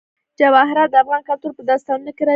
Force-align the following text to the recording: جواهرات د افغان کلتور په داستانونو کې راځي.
جواهرات 0.39 0.89
د 0.91 0.95
افغان 1.03 1.21
کلتور 1.29 1.51
په 1.55 1.63
داستانونو 1.69 2.11
کې 2.17 2.23
راځي. 2.23 2.29